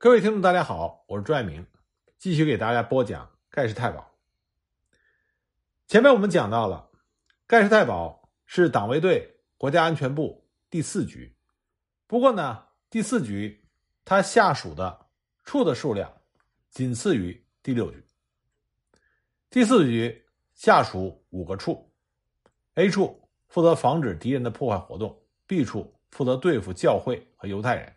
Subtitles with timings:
[0.00, 1.66] 各位听众，大家好，我是朱爱明，
[2.18, 4.08] 继续给大家播讲盖世太保。
[5.88, 6.88] 前面我们讲到了，
[7.48, 11.34] 盖世太保是党卫队国家安全部第四局，
[12.06, 13.68] 不过呢，第四局
[14.04, 15.06] 他下属的
[15.44, 16.08] 处的数量
[16.70, 18.06] 仅次于第六局。
[19.50, 20.24] 第四局
[20.54, 21.92] 下属五个处
[22.74, 27.92] ，A 处负责防止敌人的破坏活动，B 处负责对付教会和犹太人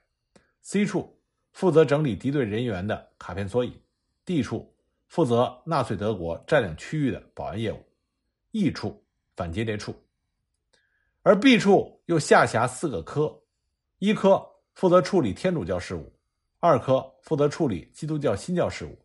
[0.64, 1.16] ，C 处。
[1.52, 3.80] 负责整理敌对人员的卡片索引
[4.26, 4.74] ，D 处
[5.08, 7.84] 负责纳粹德国占领区域的保安业务
[8.52, 9.04] ，E 处
[9.36, 9.94] 反间谍处，
[11.22, 13.44] 而 B 处又下辖四个科，
[14.00, 16.14] 一科负责处理天主教事务，
[16.60, 18.98] 二科负责处理基督教新教事务，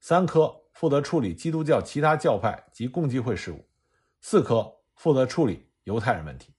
[0.00, 3.64] 三科负责处理基督教其他教派及共济会事务，
[4.20, 6.52] 四科负责处理犹太人问题。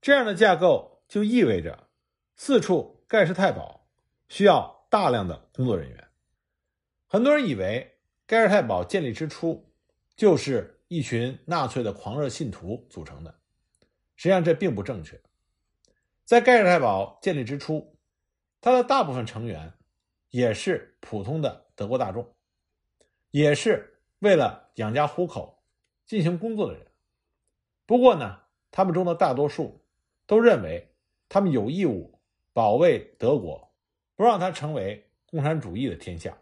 [0.00, 1.88] 这样的架构就意味着
[2.36, 3.79] 四处盖世太保。
[4.30, 6.08] 需要大量的工作人员。
[7.06, 9.68] 很多人以为盖世太保建立之初
[10.14, 13.34] 就是一群纳粹的狂热信徒组成的，
[14.14, 15.20] 实际上这并不正确。
[16.24, 17.98] 在盖世太保建立之初，
[18.60, 19.72] 他的大部分成员
[20.28, 22.32] 也是普通的德国大众，
[23.32, 25.60] 也是为了养家糊口
[26.06, 26.86] 进行工作的人。
[27.84, 28.38] 不过呢，
[28.70, 29.84] 他们中的大多数
[30.24, 30.94] 都认为
[31.28, 32.20] 他们有义务
[32.52, 33.68] 保卫德国。
[34.20, 36.36] 不让他成为共产主义的天下。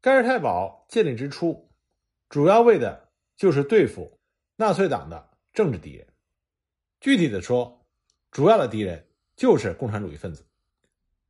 [0.00, 1.70] 盖世太保建立之初，
[2.28, 4.18] 主要为的就是对付
[4.56, 6.04] 纳粹党的政治敌人。
[6.98, 7.86] 具体的说，
[8.32, 10.44] 主要的敌人就是共产主义分子。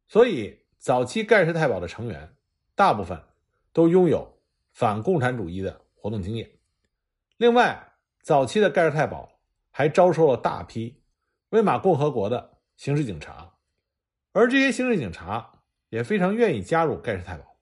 [0.09, 2.35] 所以，早期盖世太保的成员
[2.75, 3.23] 大部分
[3.71, 4.41] 都拥有
[4.73, 6.51] 反共产主义的活动经验。
[7.37, 9.39] 另外，早期的盖世太保
[9.71, 11.03] 还招收了大批
[11.51, 13.52] 威玛共和国的刑事警察。
[14.33, 17.57] 而这些刑事警察也非常愿意加入盖世太保，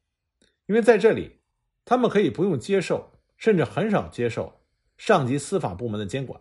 [0.67, 1.41] 因为在这里，
[1.85, 4.63] 他们可以不用接受，甚至很少接受
[4.97, 6.41] 上级司法部门的监管，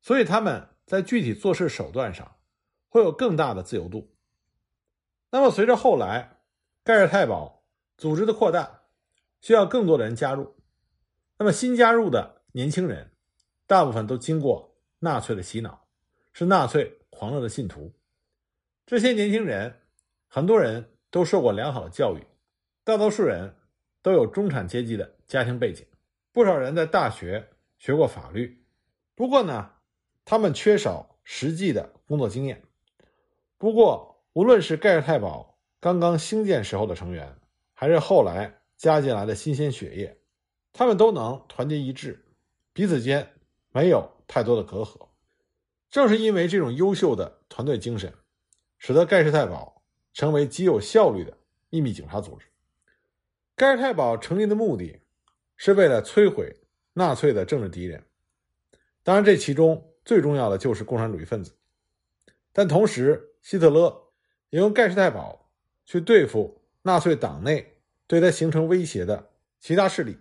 [0.00, 2.36] 所以他们在具体做事手段上
[2.88, 4.14] 会有更大的自由度。
[5.30, 6.40] 那么，随着后来
[6.84, 7.64] 盖世太保
[7.96, 8.82] 组织的扩大，
[9.40, 10.54] 需要更多的人加入，
[11.38, 13.12] 那么新加入的年轻人
[13.66, 15.86] 大部分都经过纳粹的洗脑，
[16.32, 17.92] 是纳粹狂热的信徒。
[18.90, 19.76] 这些年轻人，
[20.26, 22.26] 很多人都受过良好的教育，
[22.82, 23.54] 大多数人
[24.02, 25.86] 都有中产阶级的家庭背景，
[26.32, 28.64] 不少人在大学学过法律。
[29.14, 29.70] 不过呢，
[30.24, 32.64] 他们缺少实际的工作经验。
[33.58, 37.36] 不过，无论是盖世太保刚刚兴建时候的成员，
[37.74, 40.18] 还是后来加进来的新鲜血液，
[40.72, 42.24] 他们都能团结一致，
[42.72, 43.34] 彼此间
[43.70, 45.06] 没有太多的隔阂。
[45.88, 48.12] 正是因为这种优秀的团队精神。
[48.80, 49.82] 使得盖世太保
[50.14, 51.36] 成为极有效率的
[51.68, 52.46] 秘密警察组织。
[53.54, 55.02] 盖世太保成立的目的
[55.56, 56.56] 是为了摧毁
[56.94, 58.02] 纳粹的政治敌人，
[59.02, 61.54] 当然这其中最重要的就是共产主义分子。
[62.52, 64.12] 但同时，希特勒
[64.48, 65.50] 也用盖世太保
[65.84, 67.76] 去对付纳粹党内
[68.06, 70.16] 对他形成威胁的其他势力。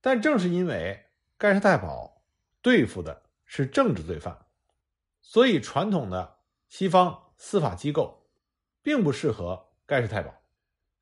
[0.00, 1.06] 但正是因为
[1.36, 2.22] 盖世太保
[2.62, 4.46] 对付的是政治罪犯，
[5.20, 6.36] 所以传统的
[6.68, 7.23] 西方。
[7.36, 8.26] 司法机构
[8.82, 10.34] 并不适合盖世太保。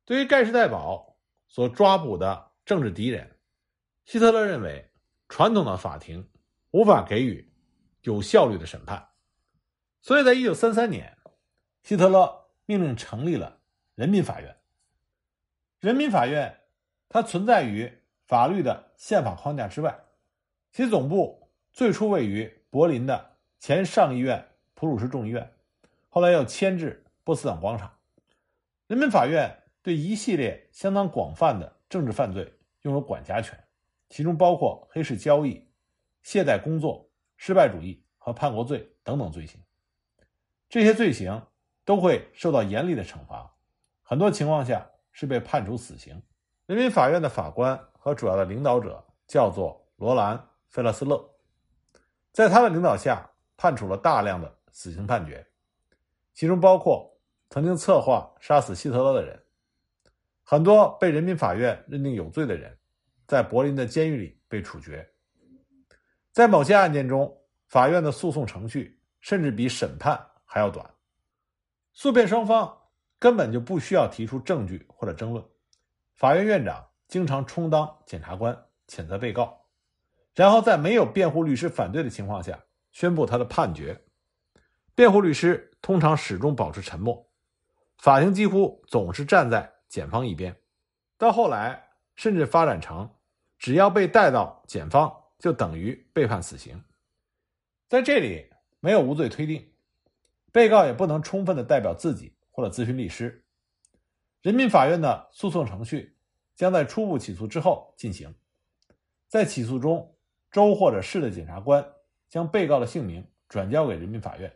[0.04, 1.16] 对于盖世太保
[1.46, 3.38] 所抓捕的政治敌人，
[4.04, 4.90] 希特勒认为
[5.28, 6.28] 传统的法庭
[6.70, 7.52] 无法给予
[8.02, 9.08] 有效率的审判，
[10.00, 11.16] 所以在一九三三年，
[11.82, 13.60] 希特勒命令成立了
[13.94, 14.56] 人民法院。
[15.78, 16.60] 人民法院
[17.08, 17.92] 它存在于
[18.26, 20.04] 法律的宪法框架之外，
[20.72, 25.54] 其总部最初位于柏林的前上议院普鲁士众议院。
[26.14, 27.90] 后来又迁至波茨坦广场。
[28.86, 32.52] 人民法院对一系列相当广泛的政治犯罪
[32.82, 33.58] 拥有管辖权，
[34.10, 35.66] 其中包括黑市交易、
[36.22, 37.08] 懈怠工作、
[37.38, 39.58] 失败主义和叛国罪等等罪行。
[40.68, 41.46] 这些罪行
[41.82, 43.50] 都会受到严厉的惩罚，
[44.02, 46.22] 很多情况下是被判处死刑。
[46.66, 50.36] 人民法院的法官和主要的领导者叫做罗兰·
[50.68, 51.30] 费勒斯勒，
[52.32, 55.46] 在他的领导下，判处了大量的死刑判决。
[56.34, 57.18] 其中包括
[57.50, 59.42] 曾经策划杀死希特勒的人，
[60.42, 62.76] 很多被人民法院认定有罪的人，
[63.26, 65.06] 在柏林的监狱里被处决。
[66.32, 67.38] 在某些案件中，
[67.68, 70.88] 法院的诉讼程序甚至比审判还要短，
[71.92, 72.78] 诉辩双方
[73.18, 75.44] 根本就不需要提出证据或者争论，
[76.14, 78.56] 法院院长经常充当检察官，
[78.88, 79.66] 谴责被告，
[80.34, 82.58] 然后在没有辩护律师反对的情况下
[82.90, 84.00] 宣布他的判决。
[84.94, 87.26] 辩护律师通常始终保持沉默，
[87.98, 90.54] 法庭几乎总是站在检方一边，
[91.16, 93.10] 到后来甚至发展成，
[93.58, 96.84] 只要被带到检方，就等于被判死刑。
[97.88, 98.50] 在这里
[98.80, 99.72] 没有无罪推定，
[100.50, 103.44] 被告也不能充分的代表自己或者咨询律师。
[104.42, 106.16] 人民法院的诉讼程序
[106.54, 108.34] 将在初步起诉之后进行，
[109.28, 110.14] 在起诉中，
[110.50, 111.86] 州或者市的检察官
[112.28, 114.52] 将被告的姓名转交给人民法院，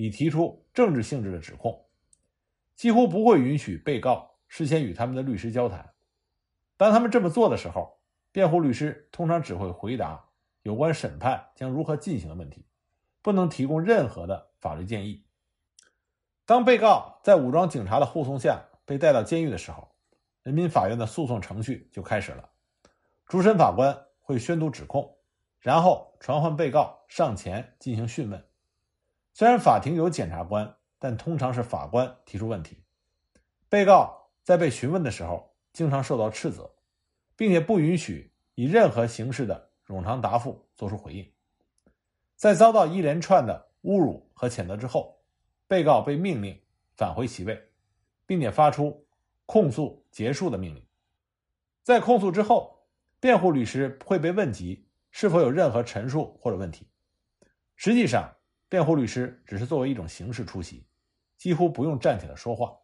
[0.00, 1.84] 以提出政治性质的指控。
[2.76, 5.92] 几乎不会允许被告事先与他们的律师交谈。
[6.76, 7.98] 当他们这么做的时候，
[8.30, 10.24] 辩护律师通常只会回答
[10.62, 12.64] 有关审判将如何进行的问题，
[13.22, 15.26] 不能提供任何的法律建议。
[16.46, 19.90] 当被告在武装警察的护送下被带到监狱的时候，
[20.44, 22.48] 人民法院的诉讼程序就开始了。
[23.26, 25.18] 主审法官会宣读指控，
[25.58, 28.47] 然后传唤被告上前进行讯问。
[29.38, 30.74] 虽然法庭有检察官。
[31.00, 32.82] 但通常是法官提出问题，
[33.68, 36.68] 被告在被询问的时候，经常受到斥责，
[37.36, 41.32] 并且不允许以任何形式的冗长答复作出回应。
[42.34, 45.22] 在遭到一连串的侮辱和谴责之后，
[45.68, 46.60] 被告被命令
[46.96, 47.70] 返回席位，
[48.26, 49.06] 并且发出
[49.46, 50.84] 控诉结束的命令。
[51.84, 52.88] 在控诉之后，
[53.20, 56.88] 辩护律师会被问及是否有任何陈述或者问题。
[57.76, 58.34] 实际上，
[58.68, 60.84] 辩护律师只是作为一种形式出席。
[61.36, 62.76] 几乎不用站起来说话，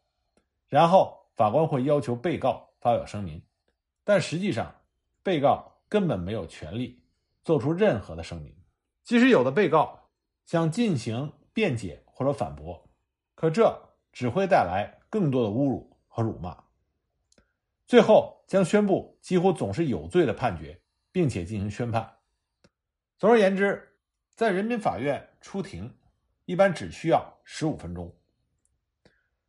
[0.69, 3.43] 然后法官会要求被告发表声明，
[4.05, 4.73] 但实际上，
[5.25, 7.03] 被告根本没有权利
[7.43, 8.55] 做出任何的声明。
[9.03, 10.09] 即使有的被告
[10.45, 12.89] 想进行辩解或者反驳，
[13.35, 16.57] 可这只会带来更多的侮辱和辱骂，
[17.89, 22.19] 最后将宣布几乎总是有罪的判决，并且进行宣判。
[23.19, 23.97] 总而言之，
[24.37, 25.95] 在人民法院出庭
[26.47, 28.11] 一般只需要十五分钟。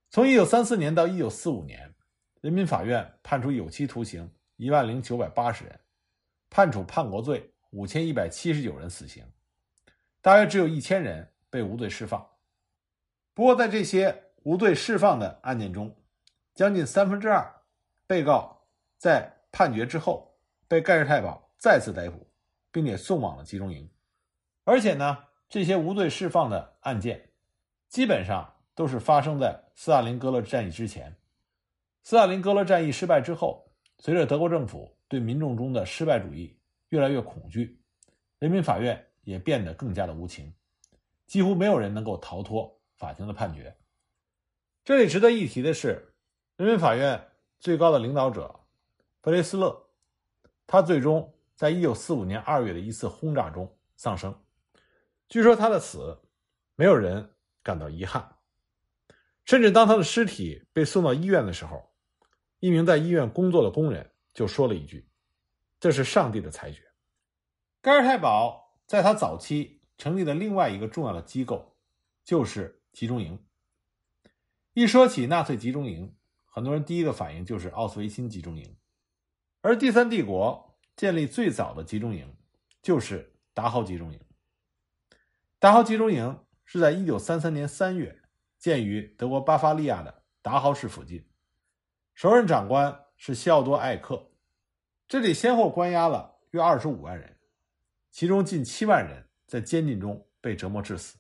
[0.09, 1.95] 从一九三四年到一九四五年，
[2.41, 5.79] 人民法院判处有期徒刑一万零九百八十人，
[6.49, 9.25] 判处叛国罪五千一百七十九人死刑，
[10.21, 12.29] 大约只有一千人被无罪释放。
[13.33, 15.97] 不过，在这些无罪释放的案件中，
[16.53, 17.49] 将近三分之二
[18.05, 20.37] 被告在判决之后
[20.67, 22.29] 被盖世太保再次逮捕，
[22.69, 23.89] 并且送往了集中营。
[24.65, 25.23] 而且呢，
[25.55, 27.29] 这些无罪释放的案件
[27.87, 28.51] 基本上。
[28.77, 31.15] 都是发生在斯大林格勒战役之前。
[32.03, 36.59] 斯大林格勒战役失败之后，随着德国政府对民众中的失败主义
[36.89, 37.81] 越来越恐惧，
[38.37, 40.53] 人民法院也变得更加的无情，
[41.25, 43.73] 几乎没有人能够逃脱法庭的判决。
[44.83, 46.13] 这里值得一提的是，
[46.57, 47.29] 人民法院
[47.61, 48.59] 最高的领导者
[49.21, 49.87] 弗雷斯勒，
[50.67, 54.37] 他最终在一九四五年二月的一次轰炸中丧生。
[55.27, 56.21] 据说他的死，
[56.75, 57.31] 没有人
[57.63, 58.37] 感到遗憾。
[59.45, 61.93] 甚至当他的尸体被送到医院的时候，
[62.59, 65.07] 一名在医院工作的工人就说了一句
[65.79, 66.81] ：“这是上帝的裁决。”
[67.81, 71.77] 盖尔太保在他早期成立的另外一个重要的机构
[72.23, 73.39] 就是集中营。
[74.73, 78.75] 一说起纳粹集中营，很多人第一个反应就是奥斯维辛集中营，
[79.61, 82.35] 而第三帝国建立最早的集中营
[82.81, 84.19] 就是达豪集中营。
[85.59, 88.21] 达豪集中营是在一九三三年三月。
[88.57, 91.23] 建于德国巴伐利亚的达豪市附近，
[92.15, 94.31] 首任长官是西奥多·艾克。
[95.07, 97.37] 这里先后关押了约二十五万人，
[98.09, 101.19] 其中近七万人在监禁中被折磨致死。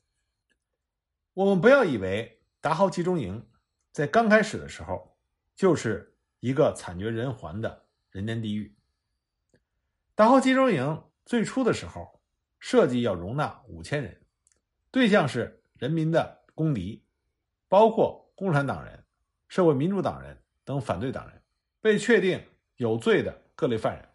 [1.35, 3.47] 我们不要以为达豪集中营
[3.91, 5.15] 在刚开始的时候
[5.55, 8.75] 就是一个惨绝人寰的人间地狱。
[10.15, 12.23] 达豪集中营最初的时候
[12.57, 14.24] 设计要容纳五千人，
[14.95, 17.03] 对象是人民的公敌。
[17.67, 19.03] 包括共产党人、
[19.49, 21.41] 社会民主党人等反对党人，
[21.81, 22.41] 被确定
[22.77, 24.07] 有罪的各类犯人。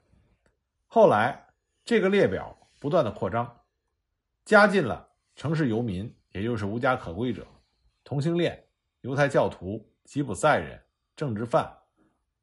[0.86, 1.48] 后来，
[1.84, 3.60] 这个列表不断的扩张，
[4.46, 5.06] 加进了
[5.36, 7.46] 城市游民，也就是无家可归者、
[8.02, 8.66] 同性恋、
[9.02, 10.82] 犹太教徒、吉普赛人、
[11.14, 11.70] 政治犯、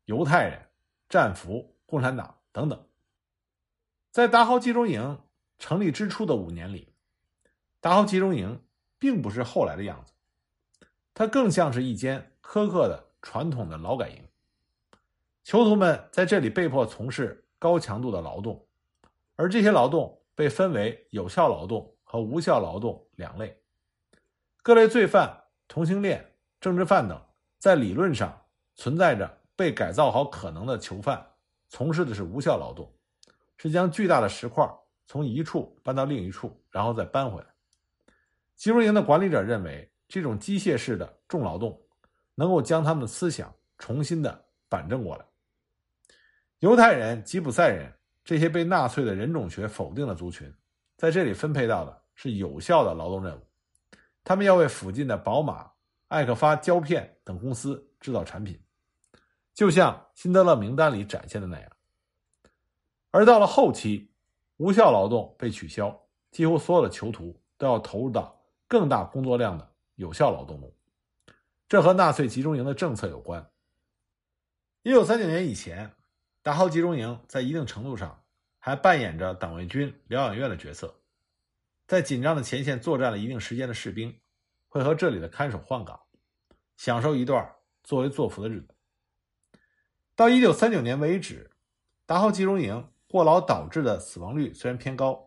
[0.05, 0.61] 犹太人、
[1.09, 2.87] 战俘、共产党等等。
[4.11, 5.19] 在达豪集中营
[5.57, 6.93] 成立之初的五年里，
[7.79, 8.61] 达豪集中营
[8.99, 10.13] 并不是后来的样子。
[11.13, 14.23] 它更像是一间苛刻的传统的劳改营，
[15.43, 18.67] 囚徒们在这里被迫从事高强度的劳动，
[19.35, 23.59] 而这些劳动被分为有效劳动和无效劳动两类。
[24.61, 27.19] 各类罪犯、同性恋、政治犯等，
[27.57, 28.39] 在理论上
[28.75, 31.25] 存在着被改造好可能的囚犯，
[31.67, 32.93] 从事的是无效劳动，
[33.57, 34.69] 是将巨大的石块
[35.07, 37.47] 从一处搬到另一处，然后再搬回来。
[38.57, 39.89] 集中营的管理者认为。
[40.09, 41.77] 这种机械式的重劳动，
[42.33, 45.25] 能够将他们的思想重新的反正过来。
[46.59, 50.49] 犹太人、吉普赛人这些被纳粹的人种学否定的族群，
[50.95, 53.41] 在这里分配到的是有效的劳动任务，
[54.23, 55.69] 他们要为附近的宝马、
[56.07, 58.57] 艾克发胶片等公司制造产品，
[59.53, 61.69] 就像辛德勒名单里展现的那样。
[63.11, 64.09] 而到了后期，
[64.55, 65.93] 无效劳动被取消，
[66.31, 68.36] 几乎所有的囚徒都要投入到
[68.67, 70.73] 更大工作量的有效劳动中。
[71.67, 73.49] 这和纳粹集中营的政策有关。
[74.83, 75.93] 一九三九年以前，
[76.41, 78.23] 达豪集中营在一定程度上
[78.59, 81.01] 还扮演着党卫军疗养院的角色，
[81.87, 84.19] 在紧张的前线作战了一定时间的士兵
[84.67, 85.99] 会和这里的看守换岗，
[86.75, 88.75] 享受一段作威作福的日子。
[90.15, 91.51] 到一九三九年为止，
[92.05, 92.89] 达豪集中营。
[93.09, 95.26] 过劳导致的死亡率虽然偏高，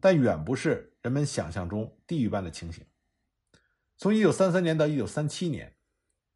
[0.00, 2.84] 但远不是人们想象中地狱般的情形。
[3.96, 5.74] 从1933年到1937年，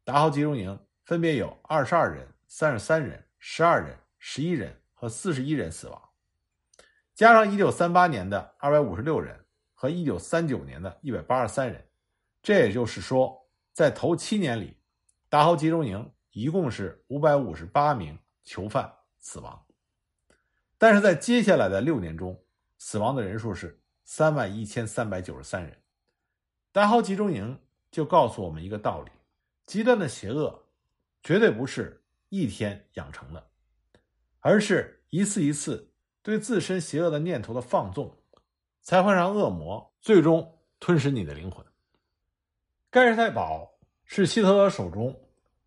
[0.03, 6.09] 达豪集中营分别有22人、33人、12人、11人和41人死亡，
[7.13, 11.87] 加上1938年的256人和1939年的183人，
[12.41, 14.77] 这也就是说，在头七年里，
[15.29, 19.65] 达豪集中营一共是558名囚犯死亡。
[20.77, 22.42] 但是在接下来的六年中，
[22.85, 25.81] 死亡的人数是三万一千三百九十三人。
[26.73, 27.57] 达豪集中营
[27.89, 29.09] 就告诉我们一个道理：
[29.65, 30.67] 极端的邪恶
[31.21, 33.49] 绝对不是一天养成的，
[34.41, 38.21] 而是一次一次对自身邪恶的念头的放纵，
[38.81, 41.65] 才会让恶魔最终吞噬你的灵魂。
[42.89, 45.17] 盖世太保是希特勒手中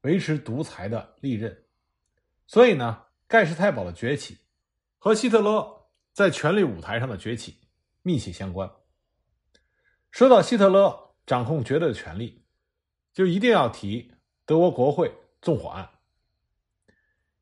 [0.02, 1.64] 维持独裁的利刃，
[2.46, 4.36] 所以呢，盖世太保的崛起。
[4.98, 5.75] 和希特勒
[6.16, 7.58] 在权力舞台上的崛起
[8.00, 8.70] 密切相关。
[10.10, 12.42] 说到希特勒掌控绝对的权力，
[13.12, 14.14] 就一定要提
[14.46, 15.90] 德国国会纵火案。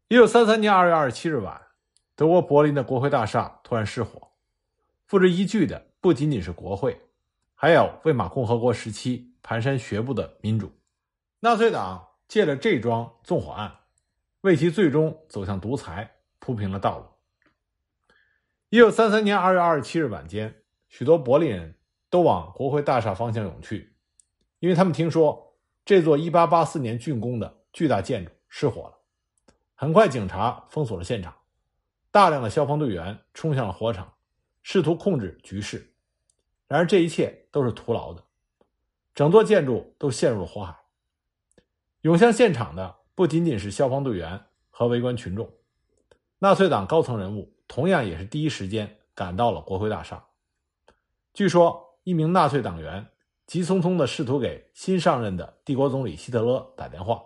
[0.08, 1.68] 一九三三年二月二十七日晚，
[2.16, 4.32] 德国柏林的国会大厦突然失火，
[5.06, 7.00] 付之一炬的不仅仅是国会，
[7.54, 10.72] 还有魏玛共和国时期蹒跚学步的民主。
[11.38, 13.72] 纳粹党借着这桩纵火案，
[14.40, 17.13] 为其最终走向独裁铺平了道路。
[18.74, 20.52] 一九三三年二月二十七日晚间，
[20.88, 21.76] 许多柏林人
[22.10, 23.94] 都往国会大厦方向涌去，
[24.58, 25.54] 因为他们听说
[25.84, 28.98] 这座一八八四年竣工的巨大建筑失火了。
[29.76, 31.32] 很快，警察封锁了现场，
[32.10, 34.12] 大量的消防队员冲向了火场，
[34.64, 35.94] 试图控制局势。
[36.66, 38.24] 然而，这一切都是徒劳的，
[39.14, 40.76] 整座建筑都陷入了火海。
[42.00, 45.48] 涌向现场的不仅仅是消防队员和围观群众，
[46.40, 47.53] 纳粹党高层人物。
[47.66, 50.24] 同样也是第一时间赶到了国会大厦。
[51.32, 53.08] 据说，一名纳粹党员
[53.46, 57.22] 急匆匆地试图给新上任的帝国总理希特勒打电话，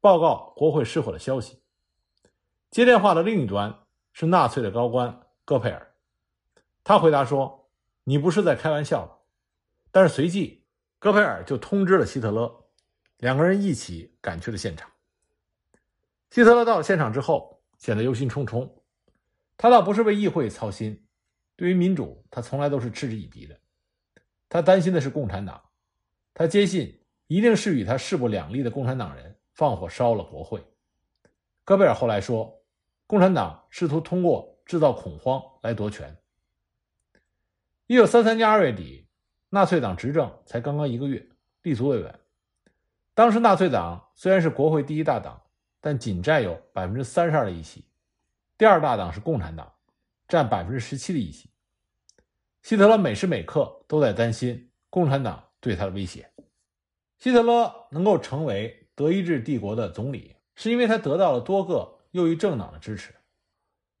[0.00, 1.62] 报告国会失火的消息。
[2.70, 5.94] 接电话的另一端是纳粹的高官戈培尔，
[6.82, 7.68] 他回答说
[8.04, 9.18] ：“你不是在开玩笑吧？”
[9.92, 10.64] 但是随即，
[10.98, 12.64] 戈培尔就通知了希特勒，
[13.18, 14.90] 两个人一起赶去了现场。
[16.30, 18.68] 希特勒到了现场之后，显得忧心忡忡。
[19.62, 21.04] 他倒不是为议会操心，
[21.54, 23.54] 对于民主，他从来都是嗤之以鼻的。
[24.48, 25.62] 他担心的是共产党，
[26.32, 30.64] 他坚信一定是与他势不两立的共产党人放火烧了国会。
[31.62, 32.64] 戈贝尔后来说，
[33.06, 36.16] 共产党试图通过制造恐慌来夺权。
[37.86, 39.06] 一九三三年二月底，
[39.50, 41.28] 纳粹党执政才刚刚一个月，
[41.60, 42.20] 立足未稳。
[43.12, 45.38] 当时纳粹党虽然是国会第一大党，
[45.82, 47.84] 但仅占有百分之三十二的议席。
[48.60, 49.72] 第二大党是共产党，
[50.28, 51.48] 占百分之十七的议席。
[52.60, 56.30] 希特勒每时每刻都在担心共产党对他的威胁。
[57.16, 63.14] 希特勒能够成为德意志帝国的总理，是因为他得到了多个右翼政党的支持。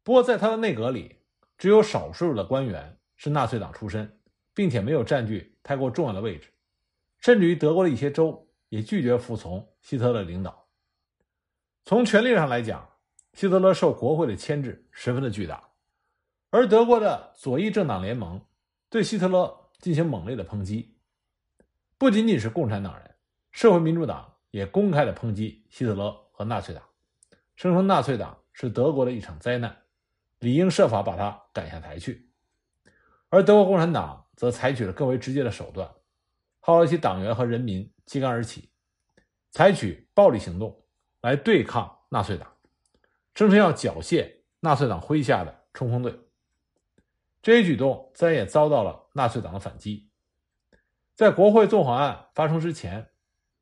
[0.04, 1.16] 不过，在他的内阁里，
[1.56, 4.20] 只有少数的官员是纳粹党出身，
[4.52, 6.52] 并且没有占据太过重要的位置。
[7.20, 10.68] 甚至于德国的一些州也拒绝服从希特勒领导。
[11.86, 12.86] 从权力上来讲，
[13.32, 15.70] 希特勒受国会的牵制十分的巨大，
[16.50, 18.44] 而德国的左翼政党联盟
[18.88, 20.98] 对希特勒进行猛烈的抨击，
[21.96, 23.14] 不仅仅是共产党人，
[23.52, 26.82] 社会民主党也公开的抨击希特勒和纳粹党，
[27.56, 29.74] 声称纳粹党是德国的一场灾难，
[30.40, 32.30] 理应设法把他赶下台去。
[33.28, 35.88] 而德国共产党则采取了更为直接的手段，
[36.58, 38.70] 号召其党员和人民揭竿而起，
[39.52, 40.84] 采取暴力行动
[41.20, 42.52] 来对抗纳粹党。
[43.40, 44.30] 声称要缴械
[44.60, 46.14] 纳粹党麾下的冲锋队，
[47.40, 50.10] 这一举动自然也遭到了纳粹党的反击。
[51.14, 53.08] 在国会纵火案发生之前，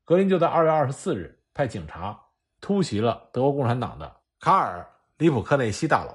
[0.04, 2.20] 格林就在二月二十四日派警察
[2.60, 4.84] 突袭了德国共产党的卡尔
[5.16, 6.12] 里普克内西大楼。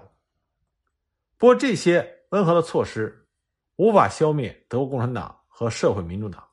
[1.37, 3.29] 不过，这些温和的措施
[3.77, 6.45] 无法消灭德国共产党和社会民主党。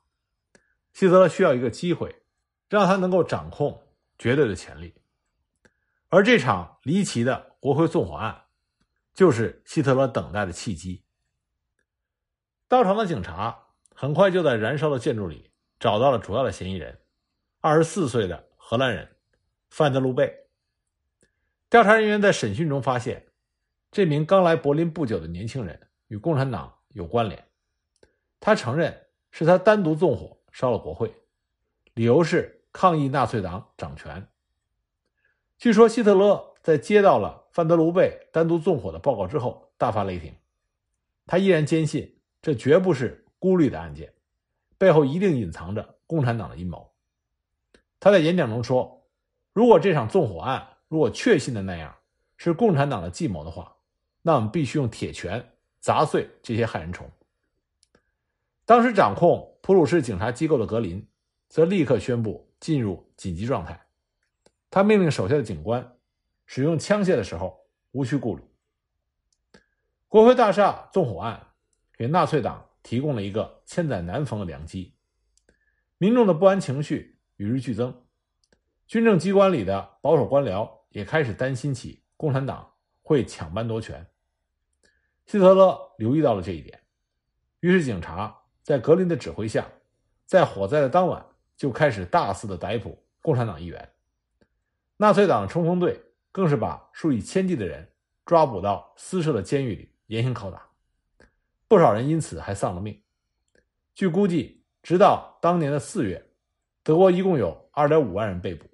[0.93, 2.23] 希特勒需要一个机会，
[2.69, 3.83] 让他能够掌控
[4.17, 4.93] 绝对的权力。
[6.11, 8.43] 而这场离奇的国会纵火案，
[9.13, 11.05] 就是希特勒等待的契机。
[12.67, 16.99] 到场的警察很快就在燃烧的建筑里找到了主要的嫌疑人，
[17.61, 19.15] 二十四岁的荷兰人
[19.69, 20.49] 范德鲁贝。
[21.69, 23.27] 调查人员在审讯中发现，
[23.89, 27.47] 这名刚来柏林不久的年轻人与共产党有关联。
[28.41, 31.15] 他承认是他单独纵火烧了国会，
[31.93, 34.27] 理由是抗议纳粹党掌权。
[35.61, 40.33] 据说希特勒在接到了范德鲁贝单独纵火的报告之后，大发雷霆。
[41.27, 42.17] 他依然坚信。
[42.41, 44.11] 这绝不是孤立的案件，
[44.79, 46.91] 背后一定隐藏着共产党的阴谋。
[47.99, 49.05] 他在演讲中说
[49.53, 51.95] ：“如果这场纵火案如果确信的那样
[52.37, 53.75] 是共产党的计谋的话，
[54.23, 57.07] 那我们必须用铁拳砸碎这些害人虫。”
[58.65, 61.07] 当时掌控普鲁士警察机构的格林
[61.47, 63.79] 则立刻宣布进入紧急状态，
[64.71, 65.97] 他命令手下的警官
[66.47, 68.43] 使用枪械的时候无需顾虑。
[70.07, 71.47] 国会大厦纵火案。
[71.97, 74.95] 给纳粹党提供了一个千载难逢的良机，
[75.99, 78.07] 民众的不安情绪与日俱增，
[78.87, 82.73] 军政机关里的保守官僚也开始担心起共产党
[83.03, 84.03] 会抢班夺权。
[85.27, 86.81] 希特勒留意到了这一点，
[87.59, 89.69] 于是警察在格林的指挥下，
[90.25, 91.23] 在火灾的当晚
[91.55, 93.93] 就开始大肆的逮捕共产党议员，
[95.01, 95.99] 纳粹党冲锋队
[96.31, 97.91] 更是把数以千计的人
[98.23, 100.69] 抓捕到私设的监狱里严刑拷打。
[101.67, 103.01] 不少人因此还丧了命。
[103.95, 106.23] 据估计，直到当年的四月，
[106.83, 108.67] 德国一共有二点五万人被捕，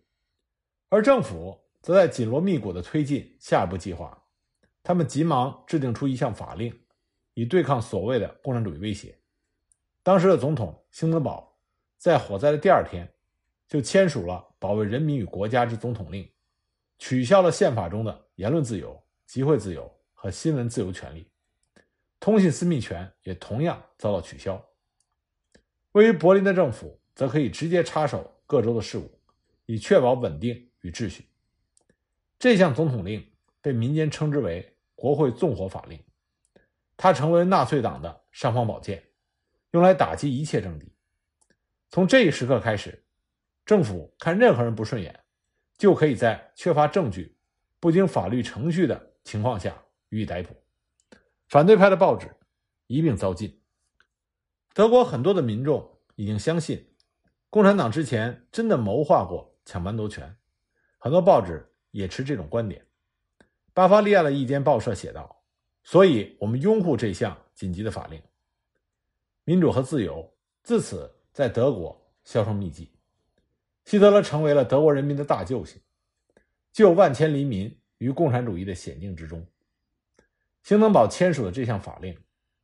[0.89, 4.21] 而政府则在紧锣密鼓地推进下一步计划。
[4.83, 6.77] 他们急忙制定出一项法令，
[7.35, 9.17] 以对抗所谓的共产主义威胁。
[10.03, 11.57] 当时的总统兴登堡
[11.97, 13.09] 在火灾的第二天，
[13.67, 16.31] 就签署了保卫人民与国家之总统令，
[16.97, 21.29] 取消了宪法中的言论自由、集会自由和新闻自由权利。
[22.19, 24.63] 通信私密权也同样遭到取消。
[25.91, 29.19] 位于柏林的政府则可以直接插手各州的事务，
[29.65, 31.27] 以确保稳定与秩序。
[32.39, 35.99] 这项总统令被民间称之为“国会纵火法令”，
[36.95, 39.03] 它成为纳粹党的尚方宝剑，
[39.71, 40.91] 用来打击一切政敌。
[41.89, 43.03] 从这一时刻开始，
[43.67, 45.19] 政府看任何人不顺眼，
[45.77, 47.37] 就可以在缺乏证据、
[47.81, 50.55] 不经法律程序的情况下予以逮捕。
[51.49, 52.33] 反对派的报纸
[52.87, 53.61] 一并遭禁。
[54.73, 56.95] 德国很多的民众已经相信，
[57.49, 60.37] 共产党之前真的谋划过抢班夺权，
[60.97, 62.87] 很多报纸也持这种观点。
[63.73, 65.43] 巴伐利亚的一间报社写道
[65.83, 68.23] ：“所以我们拥护这项紧急的法令，
[69.43, 72.93] 民主和自由自此在德国销声匿迹。
[73.87, 75.81] 希特勒成为了德国人民的大救星，
[76.73, 79.47] 救万千黎民于共产主义的险境之中。”
[80.61, 82.19] 兴登堡签署的这项法令，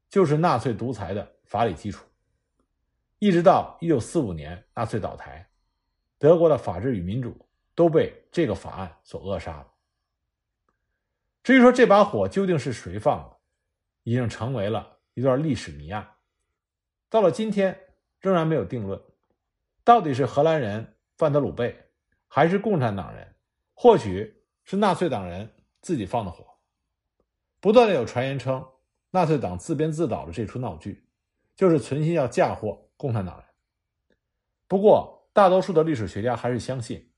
[0.10, 2.06] 就是纳粹独裁的法理基础。
[3.20, 5.50] 一直到一九四五年纳粹倒台，
[6.18, 9.68] 德国的法治与民主都被这个法案所扼杀了。
[11.42, 13.38] 至于说这把火究竟是谁放的，
[14.04, 16.06] 已经成为了一段历史谜案。
[17.10, 17.80] 到了今天，
[18.20, 19.02] 仍然没有定论，
[19.86, 21.90] 到底是荷兰人范德鲁贝，
[22.28, 23.36] 还是共产党人，
[23.74, 26.46] 或许是纳粹党人自己放的火。
[27.60, 28.66] 不断的有传言称，
[29.12, 31.08] 纳粹党自编自导的这出闹剧，
[31.56, 33.46] 就是存心要嫁祸共产党人。
[34.68, 37.12] 不过，大多数的历史学家还是相信，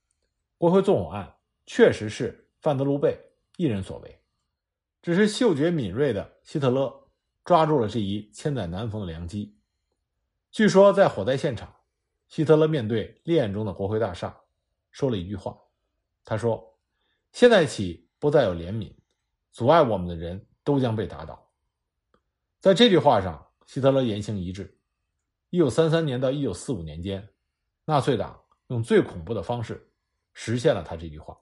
[0.58, 3.17] 国会纵火案确实是范德鲁贝
[3.58, 4.21] 一人所为，
[5.01, 7.08] 只是嗅觉敏锐的希特勒
[7.43, 9.58] 抓住了这一千载难逢的良机。
[10.51, 11.74] 据说，在火灾现场，
[12.27, 14.35] 希特勒面对烈焰中的国会大厦，
[14.91, 15.57] 说了一句话，
[16.23, 16.77] 他说
[17.31, 18.93] ：“现在起，不再有怜悯。”
[19.51, 21.49] 阻碍我们的人都将被打倒。
[22.59, 24.77] 在这句话上，希特勒言行一致。
[25.49, 27.29] 一九三三年到一九四五年间，
[27.85, 29.89] 纳粹党用最恐怖的方式
[30.33, 31.38] 实现了他这句话。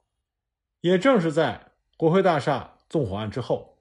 [0.82, 3.80] 也正是在国会大厦纵火案之后，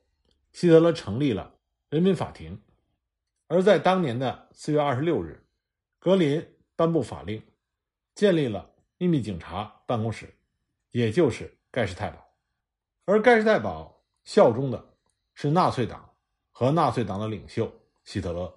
[0.53, 1.59] 希特勒成立了
[1.91, 2.63] 人民法庭。
[3.49, 5.45] 而在当年的四月二十六日，
[5.99, 6.47] 格林
[6.83, 7.41] 颁布法令，
[8.13, 8.69] 建立了
[8.99, 10.35] 秘密警察办公室，
[10.91, 12.19] 也就是盖世太保。
[13.05, 14.03] 而盖世太保。
[14.25, 14.85] 效忠的
[15.35, 16.09] 是纳粹党
[16.51, 18.53] 和纳粹党的领袖希特勒。